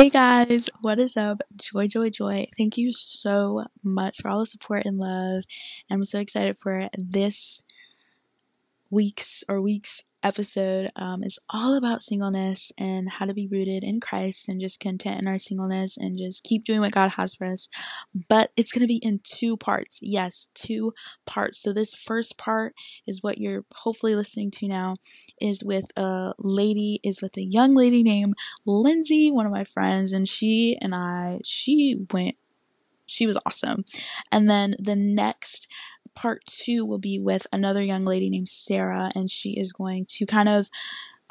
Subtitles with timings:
[0.00, 1.42] Hey guys, what is up?
[1.56, 2.46] Joy, joy, joy.
[2.56, 5.42] Thank you so much for all the support and love.
[5.90, 7.64] I'm so excited for this
[8.88, 14.00] week's or week's episode um, is all about singleness and how to be rooted in
[14.00, 17.46] Christ and just content in our singleness and just keep doing what God has for
[17.46, 17.68] us.
[18.28, 20.00] But it's going to be in two parts.
[20.02, 20.94] Yes, two
[21.26, 21.58] parts.
[21.58, 22.74] So this first part
[23.06, 24.94] is what you're hopefully listening to now
[25.40, 28.34] is with a lady, is with a young lady named
[28.66, 32.36] Lindsay, one of my friends, and she and I, she went
[33.10, 33.84] she was awesome.
[34.30, 35.66] And then the next
[36.20, 40.26] part two will be with another young lady named Sarah, and she is going to
[40.26, 40.68] kind of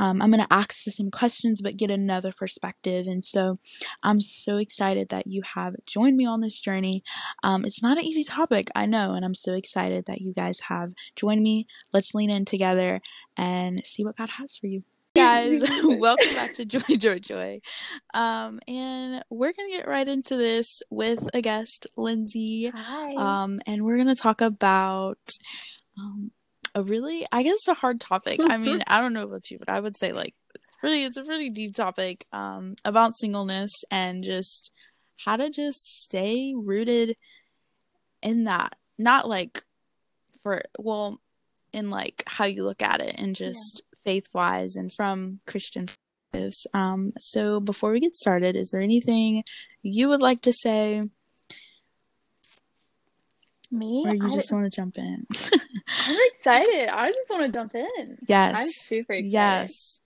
[0.02, 3.06] um, I'm going to ask the same questions but get another perspective.
[3.06, 3.60] And so
[4.02, 7.04] I'm so excited that you have joined me on this journey.
[7.44, 10.62] Um, it's not an easy topic, I know, and I'm so excited that you guys
[10.70, 11.68] have joined me.
[11.92, 13.02] Let's lean in together
[13.36, 14.84] and see what God has for you
[15.16, 15.64] guys.
[15.84, 17.62] Welcome back to joy joy joy.
[18.14, 22.72] Um and we're gonna get right into this with a guest lindsay.
[22.74, 23.14] Hi.
[23.16, 25.18] um and we're gonna talk about
[25.98, 26.32] um
[26.76, 28.40] a really i guess a hard topic.
[28.42, 30.36] I mean i don't know about you but i would say like
[30.84, 34.72] really it's a pretty deep topic um about singleness and just
[35.26, 37.18] how to just stay rooted
[38.22, 38.76] in that.
[38.98, 39.64] Not like
[40.42, 41.20] for well
[41.74, 45.88] in like how you look at it and just faith wise and from Christian
[46.32, 46.68] perspectives.
[46.74, 49.44] Um, so before we get started, is there anything
[49.82, 51.02] you would like to say?
[53.72, 54.04] Me?
[54.06, 55.28] Or you I, just want to jump in?
[56.08, 56.90] I'm excited.
[56.90, 58.18] I just want to jump in.
[58.28, 58.56] yes.
[58.60, 59.32] I'm super excited.
[59.32, 60.02] Yes.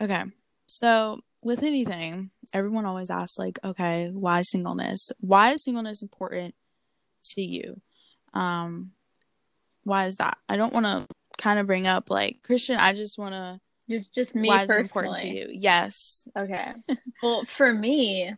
[0.00, 0.24] Okay.
[0.66, 5.10] So with anything, everyone always asks like, okay, why singleness?
[5.20, 6.54] Why is singleness important
[7.30, 7.80] to you?
[8.34, 8.92] Um,
[9.84, 10.38] why is that?
[10.48, 11.06] I don't want to
[11.38, 12.76] kind of bring up like Christian.
[12.78, 13.60] I just want to.
[13.90, 15.08] Just just me Why is personally.
[15.08, 15.58] important to you?
[15.60, 16.28] Yes.
[16.36, 16.72] Okay.
[17.22, 18.32] well, for me,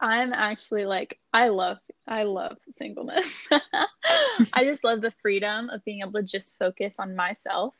[0.00, 3.46] I'm actually like I love I love singleness.
[4.52, 7.74] I just love the freedom of being able to just focus on myself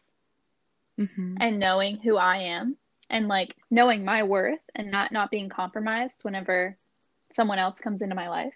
[0.97, 2.77] hmm and knowing who I am
[3.09, 6.77] and like knowing my worth and not not being compromised whenever
[7.31, 8.55] someone else comes into my life.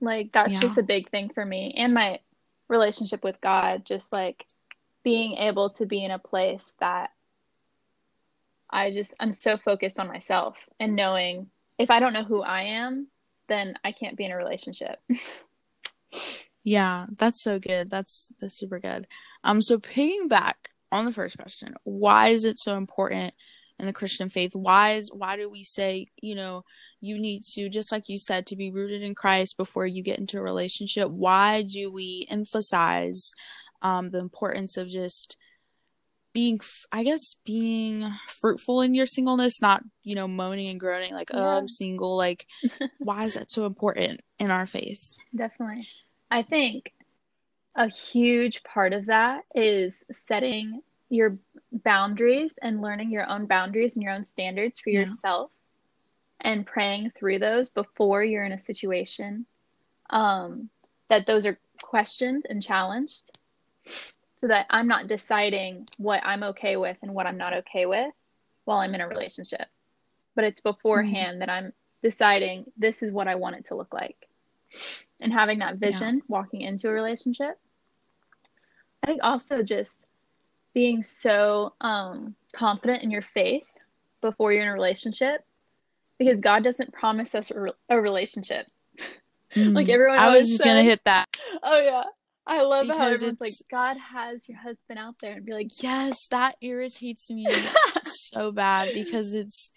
[0.00, 0.60] Like that's Yeah.
[0.60, 2.20] just a big thing for me and my
[2.70, 4.44] relationship with God just like
[5.02, 7.10] being able to be in a place that
[8.70, 11.48] I just I'm so focused on myself and knowing
[11.78, 13.08] if I don't know who I am,
[13.48, 15.00] then I can't be in a relationship.
[16.62, 17.88] Yeah, that's so good.
[17.88, 19.06] That's that's super good.
[19.44, 23.34] Um, so picking back on the first question, why is it so important
[23.80, 24.52] in the Christian faith?
[24.54, 26.64] Why is why do we say, you know,
[27.00, 30.18] you need to just like you said to be rooted in Christ before you get
[30.18, 31.10] into a relationship?
[31.10, 33.32] Why do we emphasize
[33.82, 35.36] um the importance of just
[36.32, 36.60] being
[36.92, 41.58] i guess being fruitful in your singleness, not, you know, moaning and groaning like, "Oh,
[41.58, 42.46] I'm single." Like
[42.98, 45.16] why is that so important in our faith?
[45.34, 45.86] Definitely.
[46.30, 46.92] I think
[47.74, 51.38] a huge part of that is setting your
[51.72, 55.04] boundaries and learning your own boundaries and your own standards for Yeah.
[55.04, 55.50] yourself
[56.40, 59.46] and praying through those before you're in a situation
[60.10, 60.70] um,
[61.08, 63.30] that those are questioned and challenged
[64.36, 68.12] so that I'm not deciding what I'm okay with and what I'm not okay with
[68.64, 69.66] while I'm in a relationship.
[70.34, 71.72] But it's beforehand that I'm
[72.02, 74.16] deciding this is what I want it to look like
[75.20, 77.58] and having that vision walking into a relationship.
[79.02, 80.08] I think also just
[80.74, 83.66] being so um, confident in your faith
[84.20, 85.44] before you're in a relationship
[86.18, 88.66] because God doesn't promise us a, re- a relationship.
[89.56, 89.94] Like Mm.
[89.94, 91.26] everyone I was just gonna hit that.
[91.64, 92.04] Oh yeah.
[92.46, 95.82] I love how Because everyone's like, God has your husband out there and be like,
[95.82, 97.48] Yes, that irritates me
[98.04, 99.72] so bad because it's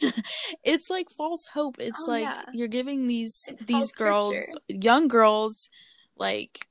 [0.64, 1.76] it's like false hope.
[1.78, 2.42] It's Oh, like yeah.
[2.54, 4.60] you're giving these It's these girls, scripture.
[4.68, 5.68] young girls,
[6.16, 6.66] like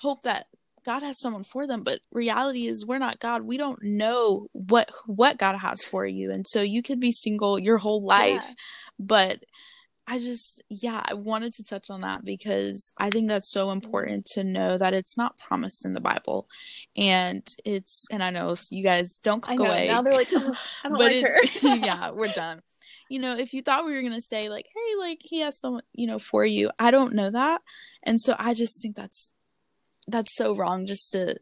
[0.00, 0.46] hope that
[0.86, 3.42] God has someone for them, but reality is we're not God.
[3.42, 6.30] We don't know what what God has for you.
[6.30, 8.54] And so you could be single your whole life, Yeah.
[8.98, 9.44] but
[10.08, 14.24] I just, yeah, I wanted to touch on that because I think that's so important
[14.34, 16.46] to know that it's not promised in the Bible.
[16.96, 19.64] And it's, and I know you guys don't click know.
[19.64, 19.88] away.
[19.88, 20.54] Now they're like, oh,
[20.84, 21.74] I don't but like it's, her.
[21.74, 22.62] yeah, we're done.
[23.10, 25.58] You know, if you thought we were going to say, like, hey, like, he has
[25.58, 27.62] someone, you know, for you, I don't know that.
[28.04, 29.32] And so I just think that's,
[30.08, 31.36] that's so wrong just to,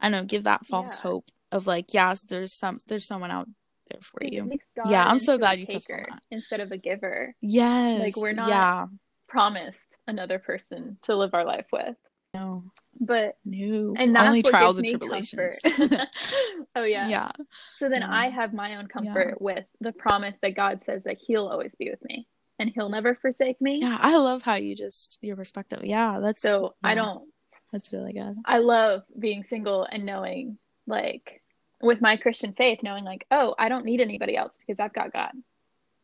[0.00, 1.02] I don't know, give that false Yeah.
[1.10, 3.48] hope of like, yes, there's some, there's someone out
[3.90, 4.50] there for It you.
[4.86, 6.22] Yeah, I'm so glad you touched on that.
[6.30, 7.34] instead of a giver.
[7.40, 8.00] Yes.
[8.00, 8.86] Like, we're not- yeah.
[9.28, 11.96] Promised another person to live our life with.
[12.34, 12.64] No.
[13.00, 13.94] But No.
[13.96, 15.56] and that's Only trials and tribulations.
[16.76, 17.08] oh yeah.
[17.08, 17.30] yeah.
[17.76, 18.10] So then Yeah.
[18.10, 21.90] I have my own comfort with the promise that God says that He'll always be
[21.90, 22.26] with me
[22.58, 23.80] and He'll never forsake me.
[23.80, 23.96] Yeah.
[24.00, 25.80] I love how you just your perspective.
[25.84, 26.20] Yeah.
[26.22, 27.28] That's So I don't.
[27.72, 28.36] That's really good.
[28.44, 31.42] I love being single and knowing, like,
[31.82, 35.12] with my Christian faith, knowing like, oh, I don't need anybody else because I've got
[35.12, 35.32] God.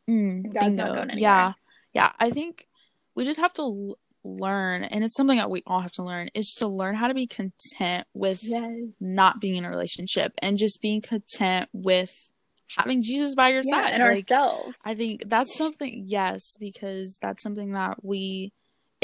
[0.09, 1.19] Mm, God's not going anywhere.
[1.21, 1.53] Yeah.
[1.95, 2.13] Yeah.
[2.19, 2.67] I think
[3.15, 6.29] we just have to l- learn, and it's something that we all have to learn,
[6.35, 8.71] is to learn how to be content with Yes.
[9.01, 12.31] not being in a relationship and just being content with
[12.77, 13.95] having Jesus by your Yeah, side.
[13.95, 14.75] and Like, ourselves.
[14.85, 18.53] I think that's something, yes, because that's something that we,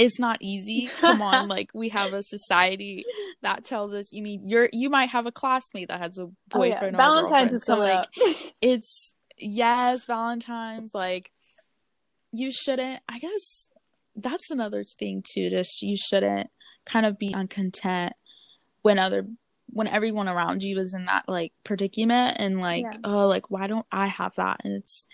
[0.01, 0.89] it's not easy.
[0.99, 3.05] Come on, like we have a society
[3.43, 6.33] that tells us, you mean you're, you might have a classmate that has a Oh,
[6.65, 6.75] yeah.
[6.75, 7.55] boyfriend or a Valentine's girlfriend.
[7.55, 8.07] is So like, up.
[8.61, 11.31] it's, yes, Valentine's, like,
[12.33, 13.71] you shouldn't, I guess
[14.17, 16.51] that's another thing too, just you shouldn't
[16.87, 18.15] kind of be uncontent
[18.83, 19.27] when other
[19.73, 22.99] when everyone around you is in that like predicament and like Yeah.
[23.05, 25.07] oh like why don't I have that and it's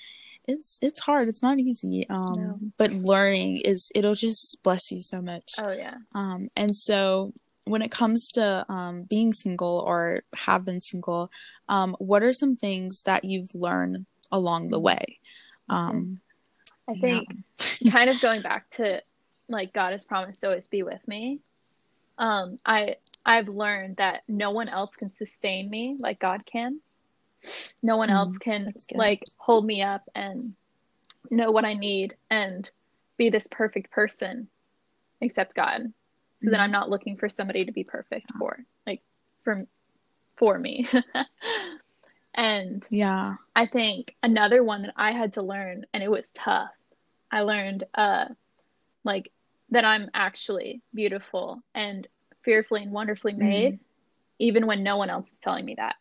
[0.48, 2.58] it's it's hard it's not easy um No.
[2.76, 5.94] but learning is it'll just bless you so much Oh yeah.
[6.14, 7.32] um and so
[7.64, 11.30] when it comes to um being single or have been single
[11.68, 15.18] um what are some things that you've learned along the way
[15.68, 16.20] um
[16.88, 17.00] I yeah.
[17.00, 17.28] think
[17.92, 19.02] kind of going back to
[19.48, 21.40] like God has promised to always be with me.
[22.18, 26.80] Um, I I've learned that no one else can sustain me like God can.
[27.82, 30.54] No one Mm, else can like hold me up and
[31.30, 32.68] know what I need and
[33.16, 34.48] be this perfect person
[35.20, 35.92] except God.
[36.42, 36.64] So that Mhm.
[36.64, 39.02] I'm not looking for somebody to be perfect for, like
[39.42, 39.66] for
[40.36, 40.86] for me.
[42.34, 46.70] and yeah I think another one that I had to learn, and it was tough.
[47.30, 48.26] I learned, uh,
[49.02, 49.32] like
[49.70, 52.06] that I'm actually beautiful and
[52.42, 53.38] fearfully and wonderfully Mm.
[53.38, 53.78] made,
[54.38, 55.96] even when no one else is telling me that.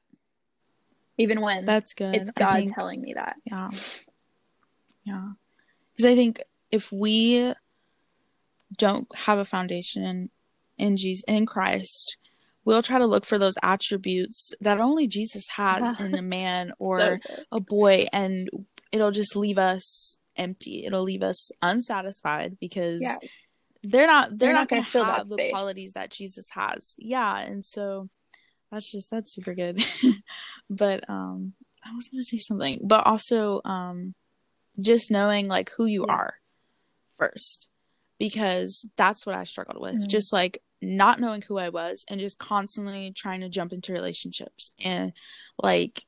[1.18, 3.38] Even when that's good it's God think telling me that.
[3.46, 3.70] Yeah.
[5.06, 5.30] Yeah.
[5.92, 6.42] Because I think
[6.72, 7.54] if we
[8.78, 10.30] don't have a foundation
[10.78, 12.18] in Jesus in Christ,
[12.66, 16.06] we'll try to look for those attributes that only Jesus has Yeah.
[16.06, 18.50] in a man or so a boy and
[18.92, 20.86] it'll just leave us empty.
[20.86, 23.16] It'll leave us unsatisfied because Yeah,
[23.84, 25.52] they're not they're, They're not, not going gonna to have the space.
[25.52, 26.96] qualities that Jesus has.
[26.98, 28.10] Yeah, and so
[28.72, 29.84] that's just that's super good.
[30.70, 31.54] but um
[31.84, 34.16] I was going to say something, but also um
[34.80, 36.14] just knowing like who you Yeah.
[36.14, 36.34] are
[37.18, 37.70] first
[38.20, 39.96] because that's what I struggled with.
[39.96, 40.08] Mhm.
[40.08, 44.72] Just like not knowing who I was and just constantly trying to jump into relationships
[44.84, 45.14] and
[45.62, 46.04] like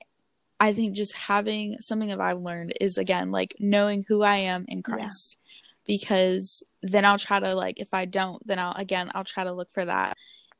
[0.59, 4.65] I think just having something that I've learned is again like knowing who I am
[4.67, 4.95] in Yeah.
[4.95, 5.37] Christ
[5.85, 9.53] because then I'll try to like if I don't then I'll again I'll try to
[9.53, 10.17] look for that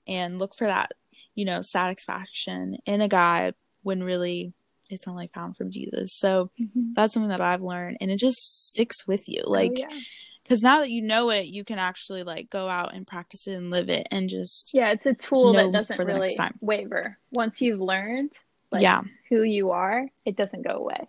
[0.08, 0.92] and look for that
[1.38, 3.54] you know satisfaction in a guy
[3.84, 4.52] when really
[4.90, 6.10] it's only found from Jesus.
[6.18, 6.94] So Mhm.
[6.96, 8.40] that's something that I've learned and it just
[8.70, 9.90] sticks with you Oh, like yeah.
[10.44, 13.54] because now that you know it you can actually like go out and practice it
[13.54, 17.18] and live it and just yeah, it's a tool that doesn't really waver.
[17.32, 18.32] Once you've learned
[18.72, 21.08] like yeah who you are, it doesn't go away.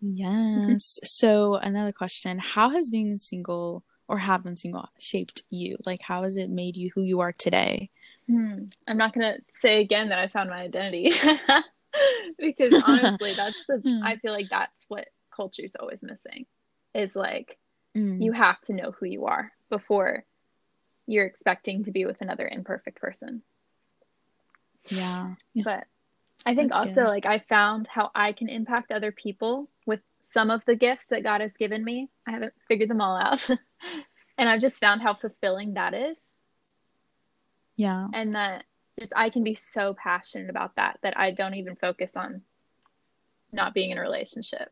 [0.00, 6.00] yes so another question how has being single or have been single shaped you like
[6.02, 7.90] how has it made you who you are today
[8.30, 8.64] Hmm.
[8.86, 11.10] I'm not gonna say again that I found my identity
[12.38, 14.04] because honestly, that's the Hmm.
[14.04, 16.46] I feel like that's what culture's always missing
[16.94, 17.58] is like
[17.96, 20.24] Mm, you have to know who you are before
[21.08, 23.42] you're expecting to be with another imperfect person.
[24.90, 25.64] yeah Yeah.
[25.64, 25.84] But
[26.46, 27.08] I think That's also good.
[27.08, 31.24] like I found how I can impact other people with some of the gifts that
[31.24, 32.08] God has given me.
[32.28, 33.44] I haven't figured them all out.
[34.38, 36.38] and I've just found how fulfilling that is.
[37.80, 38.64] Yeah and that
[38.98, 42.42] just I can be so passionate about that that I don't even focus on
[43.52, 44.70] not being in a relationship.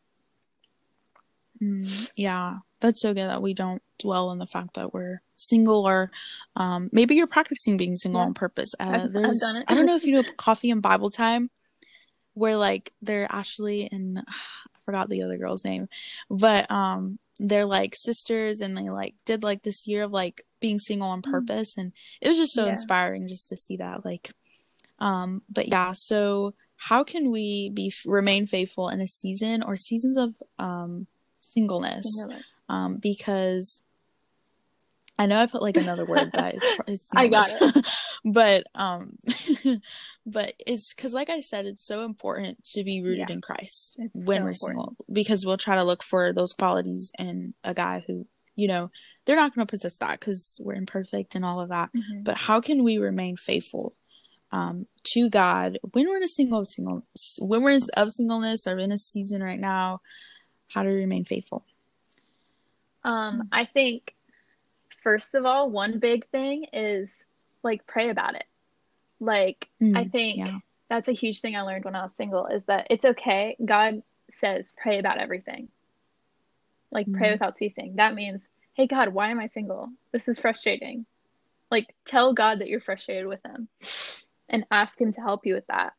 [1.63, 5.89] Mm, yeah that's so good that we don't dwell on the fact that we're single
[5.89, 6.11] or
[6.55, 8.27] um maybe you're practicing being single Yeah.
[8.27, 9.65] on purpose uh, I've- I've done it.
[9.67, 11.51] i don't know if you know coffee and bible time
[12.35, 15.89] where like they're Ashley and I forgot the other girl's name,
[16.31, 20.79] but um they're like sisters and they like did like this year of like being
[20.79, 21.31] single on Mm.
[21.31, 22.73] purpose and it was just so Yeah.
[22.73, 24.31] inspiring just to see that like
[24.99, 30.17] um but yeah so how can we be remain faithful in a season or seasons
[30.17, 31.07] of um
[31.41, 32.05] singleness
[32.69, 33.83] um because
[35.19, 38.09] I know I put like another word that is, is I got singleness.
[38.25, 39.19] but um
[40.27, 43.35] but it's because like I said it's so important to be rooted Yeah.
[43.35, 47.11] in Christ It's when so we're single because we'll try to look for those qualities
[47.19, 48.91] in a guy who you know,
[49.25, 51.91] they're not going to possess that because we're imperfect and all of that.
[51.97, 52.25] Mhm.
[52.25, 53.95] But how can we remain faithful
[54.51, 57.05] um, to God when we're in a single single
[57.39, 60.01] when we're in, of singleness or in a season right now?
[60.67, 61.65] How do we remain faithful?
[63.05, 64.13] Um, I think
[65.09, 67.25] first of all, one big thing is
[67.63, 68.45] like pray about it.
[69.21, 70.59] Like I Mm, think yeah.
[70.91, 73.57] that's a huge thing I learned when I was single is that it's okay.
[73.65, 75.69] God says pray about everything.
[76.91, 77.33] Like pray Mhm.
[77.33, 77.95] without ceasing.
[77.95, 79.89] That means, hey God, why am I single?
[80.13, 81.07] This is frustrating.
[81.71, 83.67] Like tell God that you're frustrated with him
[84.51, 85.95] and ask him to help you with that.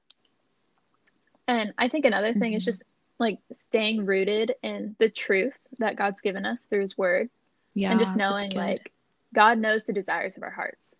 [1.47, 2.65] And I think another thing is Mhm.
[2.65, 2.83] just
[3.17, 7.31] like staying rooted in the truth that God's given us through his word
[7.73, 8.91] Yeah, and just knowing like
[9.33, 10.95] God knows the desires of our hearts.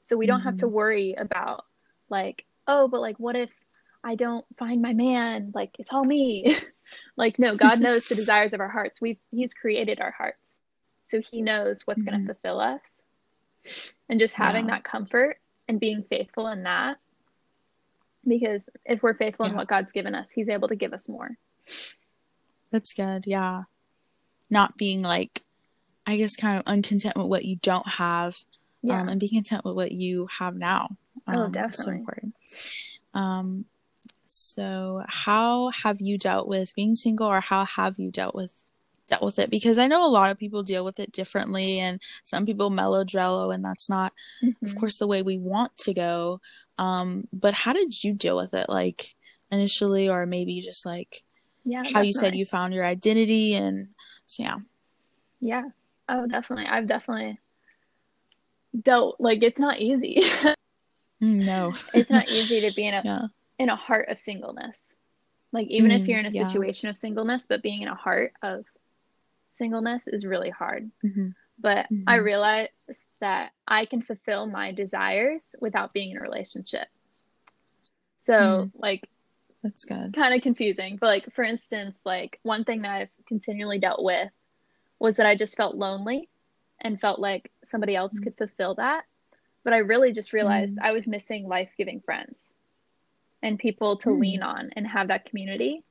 [0.00, 0.72] So we don't have to Mhm.
[0.72, 1.64] worry about
[2.08, 3.50] like, oh, but like what if
[4.04, 5.52] I don't find my man?
[5.54, 6.56] Like it's all me.
[7.16, 9.00] like no, God knows the desires of our hearts.
[9.00, 10.62] We've he's created our hearts.
[11.02, 12.26] So he knows what's going Mhm.
[12.26, 13.06] to fulfill us.
[14.08, 14.72] And just having Yeah.
[14.76, 16.98] that comfort and being faithful in that
[18.26, 21.36] because if we're faithful in what God's given us, he's able to give us more.
[22.70, 23.26] That's good.
[23.26, 23.64] Yeah.
[24.50, 25.42] Not being like,
[26.06, 28.38] I guess, kind of uncontent with what you don't have,
[28.82, 29.00] Yeah.
[29.00, 30.96] um, and be content with what you have now.
[31.26, 31.96] Oh, Um, so definitely.
[31.98, 32.34] important.
[33.14, 33.64] Um,
[34.26, 38.52] so how have you dealt with being single, or how have you dealt with
[39.08, 39.50] dealt with it?
[39.50, 43.04] Because I know a lot of people deal with it differently, and some people mellow
[43.04, 44.12] melodrello, and that's not,
[44.62, 44.78] of Mhm.
[44.78, 46.40] course, the way we want to go.
[46.78, 49.14] Um, but how did you deal with it, like
[49.50, 51.22] initially, or maybe just like
[51.64, 51.84] Yeah.
[51.84, 53.88] how you said you found your identity, and
[54.26, 54.58] so yeah.
[55.40, 55.62] Yeah.
[56.08, 56.66] Oh, definitely.
[56.66, 57.38] I've definitely
[58.82, 60.22] dealt like it's not easy.
[61.22, 61.72] Mm, no.
[61.94, 63.22] it's not easy to be in a yeah.
[63.58, 64.98] in a heart of singleness.
[65.50, 66.46] Like even if Mm, you're in a yeah.
[66.46, 68.66] situation of singleness, but being in a heart of
[69.50, 70.90] singleness is really hard.
[71.00, 72.24] hmm But I Mhm.
[72.24, 72.70] realized
[73.20, 76.86] that I can fulfill my desires without being in a relationship.
[78.18, 78.70] So Mm.
[78.74, 79.08] like
[79.62, 80.12] That's good.
[80.14, 80.98] kind of confusing.
[81.00, 84.28] But like for instance, like one thing that I've continually dealt with
[84.98, 86.28] was that I just felt lonely
[86.80, 88.24] and felt like somebody else Mm.
[88.24, 89.04] could fulfill that.
[89.64, 90.82] But I really just realized Mm.
[90.84, 92.54] I was missing life-giving friends
[93.42, 94.20] and people to Mm.
[94.20, 95.82] lean on and have that community.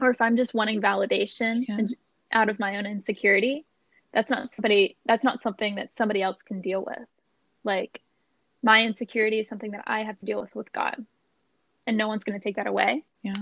[0.00, 1.78] Or if I'm just wanting validation good.
[1.78, 1.96] and
[2.32, 3.66] out of my own insecurity,
[4.12, 7.08] that's not somebody that's not something that somebody else can deal with.
[7.64, 8.00] Like
[8.62, 11.06] my insecurity is something that I have to deal with with God.
[11.86, 13.04] And no one's going to take that away.
[13.22, 13.34] Yeah.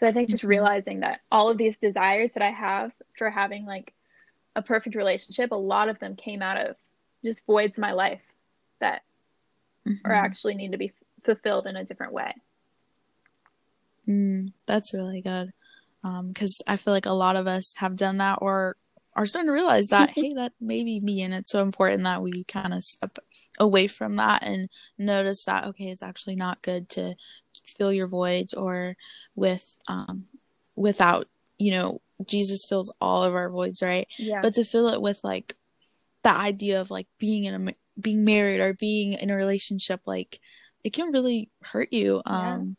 [0.00, 0.48] So I think just Mhm.
[0.48, 3.92] realizing that all of these desires that I have for having like
[4.54, 6.76] a perfect relationship, a lot of them came out of
[7.24, 8.22] just voids in my life
[8.80, 9.02] that
[10.04, 10.24] are Mhm.
[10.24, 10.92] actually need to be
[11.24, 12.32] fulfilled in a different way.
[14.06, 15.52] Mm, that's really good.
[16.04, 18.76] Um, because I feel like a lot of us have done that or
[19.14, 21.22] are starting to realize that, hey, that may be me.
[21.22, 23.18] And it's so important that we kind of step
[23.58, 27.16] away from that and notice that, okay, it's actually not good to
[27.76, 28.96] fill your voids or
[29.34, 30.24] with, um,
[30.76, 34.08] without, you know, Jesus fills all of our voids, right?
[34.16, 34.40] Yeah.
[34.42, 35.56] But to fill it with like
[36.22, 40.40] the idea of like being in a, being married or being in a relationship, like
[40.84, 42.22] it can really hurt you.
[42.26, 42.54] Yeah.
[42.54, 42.76] Um,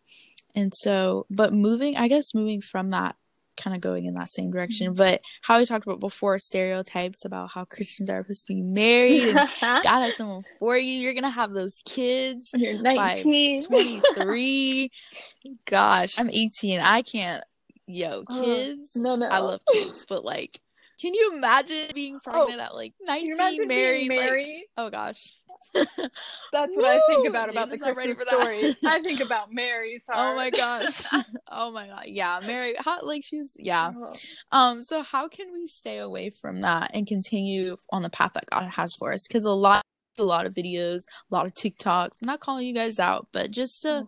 [0.56, 3.16] and so, but moving, I guess moving from that,
[3.60, 4.88] kind of going in that same direction.
[4.88, 4.96] Mm-hmm.
[4.96, 9.36] But how we talked about before, stereotypes about how Christians are supposed to be married
[9.36, 10.94] and God has someone for you.
[10.94, 14.92] You're gonna have those kids you're by 23.
[15.66, 16.80] Gosh, I'm 18.
[16.80, 17.44] I can't.
[17.88, 18.96] Yo, Oh, kids.
[18.96, 19.28] no, no.
[19.28, 20.60] I love kids, but like,
[21.02, 24.10] can you imagine being pregnant at like 19, you imagine married?
[24.10, 24.66] like- married?
[24.78, 25.34] oh gosh.
[25.74, 28.78] That's what I think about about the Christmas stories.
[28.86, 30.20] I think about Mary's heart.
[30.20, 31.04] Oh my gosh.
[31.48, 32.06] oh my god.
[32.08, 33.92] Yeah, Mary hot like she's yeah.
[33.96, 34.14] Oh.
[34.52, 38.50] Um so how can we stay away from that and continue on the path that
[38.50, 39.28] God has for us?
[39.28, 39.84] Cuz a lot
[40.18, 42.18] a lot of videos, a lot of TikToks.
[42.22, 44.08] I'm not calling you guys out, but just to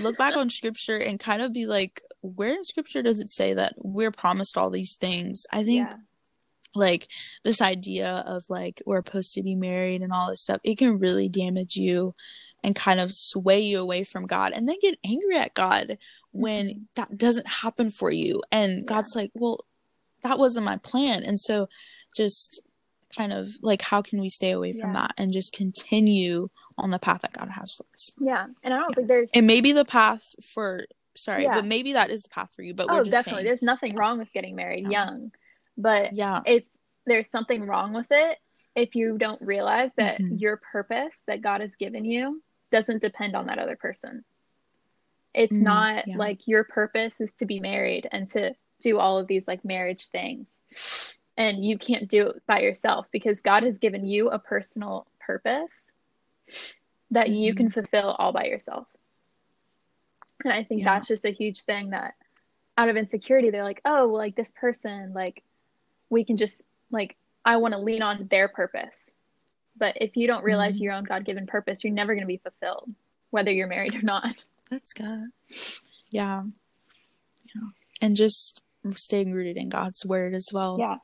[0.00, 3.54] look back on scripture and kind of be like where in scripture does it say
[3.54, 5.46] that we're promised all these things?
[5.52, 5.96] I think Yeah.
[6.74, 7.08] Like
[7.44, 10.98] this idea of like we're supposed to be married and all this stuff it can
[10.98, 12.14] really damage you
[12.62, 15.96] and kind of sway you away from god and then get angry at god
[16.32, 16.80] when Mhm.
[16.96, 18.84] that doesn't happen for you and Yeah.
[18.84, 19.64] god's like well
[20.22, 21.68] that wasn't my plan and so
[22.16, 22.60] just
[23.16, 25.00] kind of like how can we stay away from Yeah.
[25.02, 28.46] that and just continue on the path that god has for us Yeah.
[28.62, 30.22] And I don't think there's it may be the path
[30.52, 31.54] for sorry Yeah.
[31.54, 33.38] but maybe that is the path for you but Oh, we're just definitely.
[33.38, 35.06] saying There's nothing wrong with getting married Yeah.
[35.06, 35.32] young.
[35.78, 38.38] But yeah it's there's something wrong with it
[38.74, 40.40] if you don't realize that Mhm.
[40.40, 44.24] your purpose that God has given you doesn't depend on that other person.
[45.34, 46.16] It's Mm, not yeah.
[46.18, 50.06] like your purpose is to be married and to do all of these like marriage
[50.06, 50.64] things.
[51.36, 55.92] and you can't do it by yourself because God has given you a personal purpose
[57.12, 57.74] that you can Mm-hmm.
[57.80, 58.88] fulfill all by yourself.
[60.44, 60.94] And I think Yeah.
[60.94, 62.14] that's just a huge thing that
[62.76, 65.42] out of insecurity, they're like, oh, well, like this person, like
[66.10, 69.14] we can just, like, I want to lean on their purpose.
[69.76, 70.82] But if you don't realize Mhm.
[70.82, 72.92] your own God given purpose, you're never going to be fulfilled,
[73.30, 74.34] whether you're married or not.
[74.70, 75.28] That's good.
[76.10, 76.42] Yeah.
[77.54, 77.62] Yeah.
[78.00, 78.60] And just
[78.96, 80.76] staying rooted in God's word as well.
[80.78, 80.96] Yeah.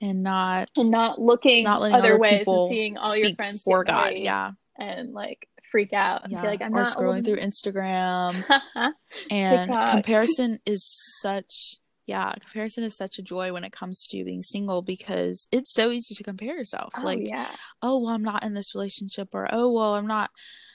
[0.00, 3.62] And not And not looking not letting other, other ways and seeing all your friends
[3.62, 4.14] for God.
[4.14, 4.52] Yeah.
[4.76, 6.40] and like freak out and Yeah.
[6.42, 8.44] feel like I'm or not scrolling through Instagram.
[9.30, 9.90] And TikTok.
[9.90, 10.84] comparison is
[11.20, 15.72] such yeah, comparison is such a joy when it comes to being single because it's
[15.72, 16.92] so easy to compare yourself.
[16.98, 17.48] oh like, yeah.
[17.82, 20.30] oh well I'm not in this relationship or oh well I'm not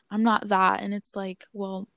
[0.10, 1.88] I'm not that and it's like, well,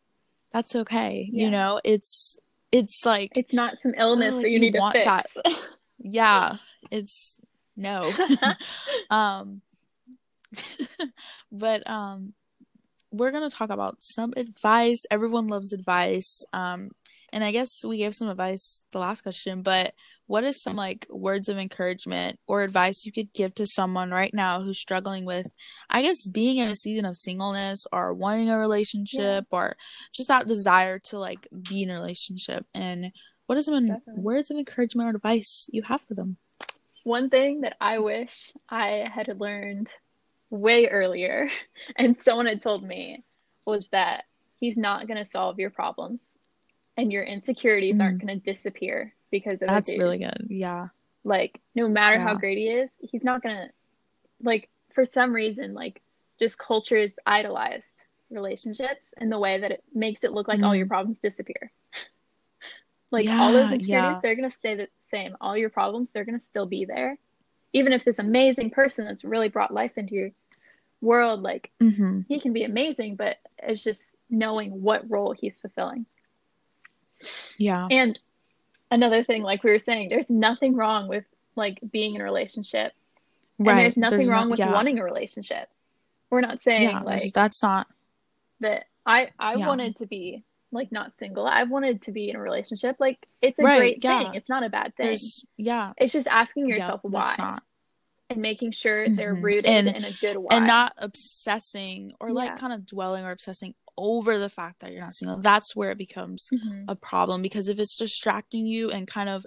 [0.52, 1.28] that's okay.
[1.32, 1.44] Yeah.
[1.44, 2.36] You know, it's
[2.72, 5.04] it's like It's not some illness like, that you, you need to fix.
[5.06, 5.26] that.
[5.98, 6.56] yeah,
[6.90, 7.40] it's
[7.76, 8.12] no.
[9.10, 9.62] um
[11.50, 12.34] but um
[13.10, 15.04] we're going to talk about some advice.
[15.10, 16.44] Everyone loves advice.
[16.52, 16.90] Um
[17.32, 19.94] and I guess we gave some advice the last question, but
[20.26, 24.32] what is some like words of encouragement or advice you could give to someone right
[24.32, 25.52] now who's struggling with
[25.90, 29.76] I guess being in a season of singleness or wanting a relationship or
[30.14, 33.12] just that desire to like be in a relationship and
[33.46, 34.22] what is some Definitely.
[34.22, 36.36] words of encouragement or advice you have for them?
[37.04, 39.92] One thing that I wish I had learned
[40.48, 41.50] way earlier
[41.96, 43.24] and someone had told me
[43.66, 44.24] was that
[44.60, 46.38] he's not going to solve your problems
[47.02, 50.46] and your insecurities aren't going to disappear because of a That's really good.
[50.48, 50.88] Yeah.
[51.24, 53.68] like no matter how great he is he's not gonna
[54.42, 56.00] like for some reason like
[56.38, 60.72] just culture is idolized relationships in the way that it makes it look like all
[60.72, 60.78] Mm.
[60.78, 61.70] your problems disappear
[63.10, 64.20] like all those Yeah, insecurities yeah.
[64.22, 67.18] they're gonna stay the same all your problems they're gonna still be there
[67.72, 70.30] even if this amazing person that's really brought life into your
[71.00, 72.24] world like Mhm.
[72.28, 76.06] he can be amazing but it's just knowing what role he's fulfilling
[77.58, 77.86] Yeah.
[77.90, 78.18] and
[78.90, 81.24] another thing, like we were saying, there's nothing wrong with
[81.56, 82.92] like being in a relationship.
[83.58, 84.72] And there's nothing There's no- wrong with yeah.
[84.72, 85.68] wanting a relationship.
[86.30, 87.86] We're not saying Yeah, like that's not
[88.60, 89.66] that I I Yeah.
[89.68, 91.46] wanted to be like not single.
[91.46, 92.96] I wanted to be in a relationship.
[92.98, 94.34] Like it's a Right, great thing.
[94.34, 95.06] It's not a bad thing.
[95.06, 95.92] there's yeah.
[95.98, 97.58] It's just asking yourself why
[98.30, 99.42] and making sure they're Mhm.
[99.42, 100.56] rooted And- in a good why.
[100.56, 105.02] and not obsessing or like kind of dwelling or obsessing over the fact that you're
[105.02, 105.36] not single.
[105.38, 106.86] That's where it becomes Mhm.
[106.88, 109.44] a problem because if it's distracting you and kind of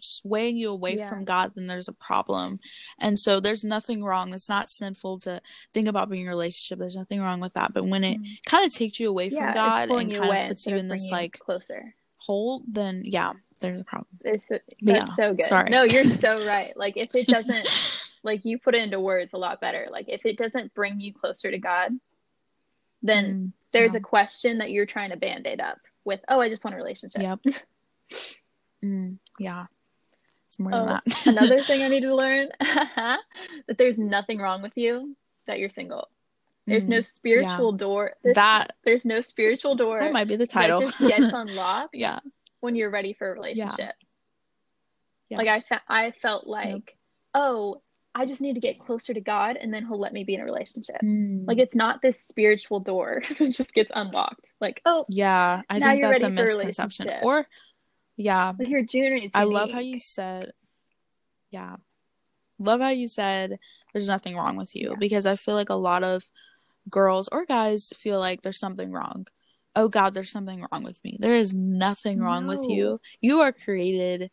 [0.00, 1.08] swaying you away Yeah.
[1.08, 2.60] from God, then there's a problem.
[3.00, 4.34] And so there's nothing wrong.
[4.34, 5.40] It's not sinful to
[5.72, 6.78] think about being in a relationship.
[6.78, 7.72] There's nothing wrong with that.
[7.72, 8.26] But when it Mhm.
[8.44, 10.88] kind of takes you away yeah, from God and kind away of puts you in
[10.88, 11.94] this like closer.
[12.18, 14.08] hole, then yeah, there's a problem.
[14.24, 15.46] It's that's yeah, so good.
[15.46, 15.70] sorry.
[15.70, 16.76] No, you're so right.
[16.76, 17.66] Like if it doesn't
[18.22, 19.88] like you put it into words a lot better.
[19.90, 21.92] Like if it doesn't bring you closer to God,
[23.02, 23.98] then Mm, there's yeah.
[23.98, 27.22] a question that you're trying to band-aid up with, oh, I just want a relationship.
[27.22, 27.40] Yep.
[28.84, 29.66] Mm, yeah.
[30.48, 31.02] It's more Oh, than that.
[31.26, 33.20] Another thing I need to learn that
[33.78, 36.08] there's nothing wrong with you that you're single.
[36.66, 38.14] There's no Mm, spiritual door.
[38.22, 40.80] There's, that there's no spiritual door that might be the that title.
[40.80, 42.18] just gets unlocked yeah.
[42.60, 43.92] when you're ready for a relationship.
[45.30, 45.38] Yeah.
[45.38, 46.96] Like I, fe- I felt like,
[47.34, 47.80] oh,
[48.18, 50.40] I just need to get closer to God, and then He'll let me be in
[50.40, 50.96] a relationship.
[51.04, 54.50] Mm, Like it's not this spiritual door that just gets unlocked.
[54.60, 57.06] Like, oh, yeah, I now think that's a a misconception.
[57.06, 57.24] relationship.
[57.26, 57.46] Or
[58.16, 60.52] yeah, like your junior is I love how you said,
[61.50, 61.76] yeah,
[62.58, 63.58] love how you said
[63.92, 64.96] there's nothing wrong with you Yeah.
[64.98, 66.24] because I feel like a lot of
[66.88, 69.26] girls or guys feel like there's something wrong.
[69.74, 71.18] Oh God, there's something wrong with me.
[71.20, 72.98] There is nothing wrong with you.
[73.20, 74.30] You are created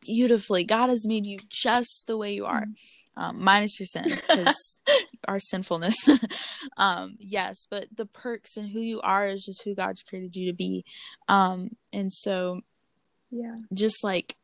[0.00, 0.64] beautifully.
[0.64, 2.72] God has made you just the way you are, Mm-hmm.
[3.18, 4.78] Um, minus your sin because
[5.26, 5.96] our sinfulness.
[6.76, 10.50] um, yes, but the perks and who you are is just who God's created you
[10.50, 10.84] to be.
[11.28, 12.60] Um, and so
[13.30, 13.56] Yeah.
[13.74, 14.36] just like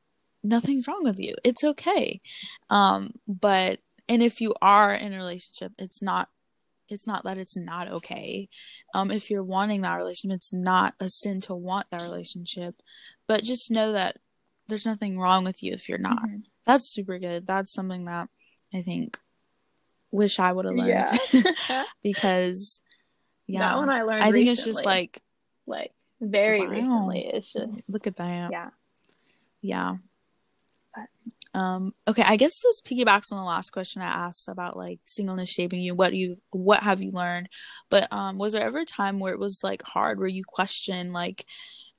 [0.43, 1.35] nothing's wrong with you.
[1.45, 2.21] It's okay.
[2.69, 6.29] Um, but and if you are in a relationship, it's not
[6.91, 8.49] it's not that it's not okay.
[8.95, 12.75] Um, if you're wanting that relationship, it's not a sin to want that relationship.
[13.27, 14.19] But just know that
[14.69, 16.23] there's nothing wrong with you if you're not.
[16.29, 16.43] Mhm.
[16.67, 17.47] That's super good.
[17.47, 18.29] That's something that
[18.75, 19.19] I think
[20.11, 21.85] wish I would have learned Yeah.
[22.03, 22.83] because
[23.47, 23.61] yeah.
[23.61, 24.21] That one I learned.
[24.23, 25.21] I think it's just like
[25.67, 26.67] like very Wow.
[26.69, 27.27] recently.
[27.27, 28.51] It's just look at that.
[28.51, 28.71] yeah.
[29.61, 29.97] Yeah.
[30.95, 35.01] But- Um, okay, I guess this piggybacks on the last question I asked about like
[35.05, 35.95] singleness shaping you.
[35.95, 37.49] What you what have you learned?
[37.91, 41.13] But um was there ever a time where it was like hard where you question
[41.13, 41.45] like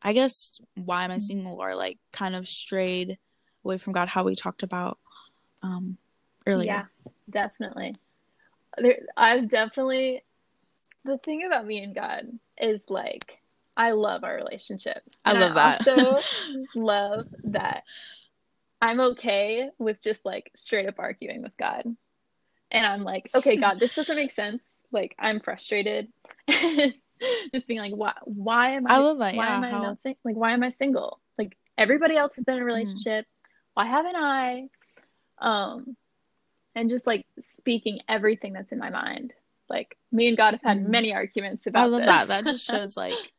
[0.02, 1.20] I guess why am I Mm-hmm.
[1.22, 3.18] single or like kind of strayed
[3.64, 4.98] away from God how we talked about
[5.62, 5.98] um
[6.47, 6.65] earlier.
[6.65, 6.86] Yeah,
[7.29, 7.95] definitely.
[8.77, 10.23] There, I've definitely
[11.05, 12.27] the thing about me and God
[12.60, 13.39] is like
[13.77, 15.01] I love our relationship.
[15.23, 15.88] I love that.
[15.88, 16.19] also
[16.75, 17.84] love that
[18.81, 21.84] I'm okay with just like straight up arguing with God.
[22.71, 24.67] And I'm like, okay, God, this doesn't make sense.
[24.91, 26.08] Like I'm frustrated.
[27.53, 29.36] just being like, why why am I I love that.
[29.36, 29.58] why Yeah.
[29.58, 31.19] am I how- not sing- like why am I single?
[31.38, 33.25] Like everybody else has been in a relationship.
[33.73, 34.67] Why haven't I?
[35.38, 35.95] Um
[36.76, 39.34] and just like speaking everything that's in my mind.
[39.70, 40.88] Like me and God have had Mhm.
[40.90, 42.08] many arguments about I love this.
[42.08, 42.28] that.
[42.28, 43.32] That just shows like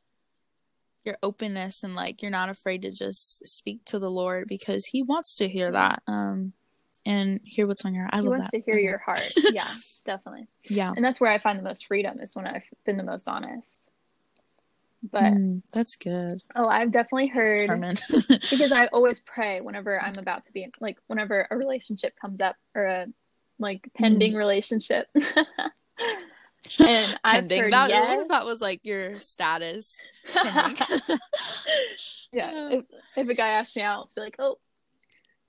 [1.05, 5.03] your openness and like you're not afraid to just speak to the Lord because He
[5.03, 6.03] wants to hear that.
[6.09, 6.53] Um
[7.05, 8.57] and hear what's on your I he wants that.
[8.59, 9.33] to hear your heart.
[9.53, 9.72] Yeah,
[10.05, 10.49] definitely.
[10.64, 10.92] Yeah.
[10.96, 13.88] And that's where I find the most freedom is when I've been the most honest.
[15.12, 16.42] But Mm, that's good.
[16.57, 17.68] oh, I've definitely heard
[18.51, 22.57] because I always pray whenever I'm about to be like whenever a relationship comes up
[22.75, 23.07] or a
[23.58, 24.38] like pending Mm.
[24.38, 25.08] relationship.
[25.14, 25.18] and
[27.24, 27.62] I've Pending.
[27.62, 28.20] heard That, What yes.
[28.22, 30.00] if that was like your status?
[30.34, 30.72] Yeah.
[32.32, 32.70] Yeah.
[32.72, 32.84] If,
[33.16, 34.58] if a guy asks me out, I'll just be like, oh,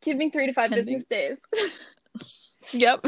[0.02, 0.86] give me three to five Pending.
[1.00, 1.42] business days.
[2.72, 3.00] yep.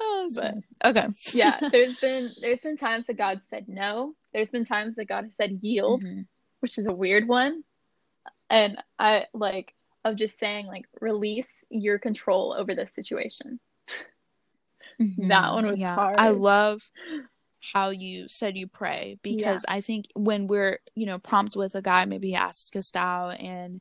[0.00, 1.06] oh, But- okay.
[1.32, 4.14] yeah, there's been there's been times that God said no.
[4.32, 6.02] There's been times that God has said yield.
[6.04, 6.26] Mhm.
[6.60, 7.62] which is a weird one.
[8.50, 13.60] And I like of just saying like release your control over this situation.
[15.28, 15.94] That one was yeah.
[15.94, 16.16] hard.
[16.18, 16.82] I love
[17.72, 21.82] how you said you pray because I think when we're, you know, prompt with a
[21.82, 23.80] guy, maybe he asks us out and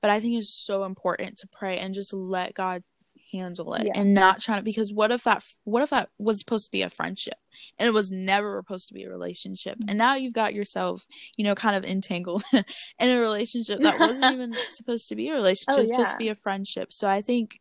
[0.00, 2.84] but I think it's so important to pray and just let God
[3.32, 3.92] handle it Yeah.
[3.94, 6.80] and not trying to because what if that what if that was supposed to be
[6.80, 7.34] a friendship
[7.78, 9.90] and it was never supposed to be a relationship Mm-hmm.
[9.90, 11.04] and now you've got yourself
[11.36, 15.34] you know kind of entangled in a relationship that wasn't even supposed to be a
[15.34, 17.58] relationship Oh, it was supposed to be a friendship so i think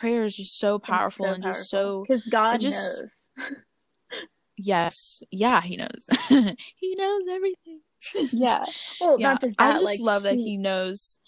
[0.00, 3.28] prayer is just so powerful and just so because God just- knows.
[4.62, 6.06] yes yeah he knows
[6.76, 7.80] he knows everything
[8.32, 8.64] Yeah.
[9.00, 11.18] Well, yeah not just i just like love that he knows